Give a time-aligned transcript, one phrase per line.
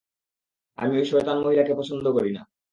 [0.77, 2.41] আমি ওই শয়তান মহিলাকে পছন্দ করি না!